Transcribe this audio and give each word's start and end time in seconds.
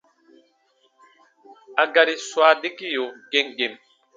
I 1.83 1.85
gari 1.93 2.13
swa 2.27 2.47
dakiyo 2.61 3.05
gem 3.31 3.47
gem. 3.57 3.73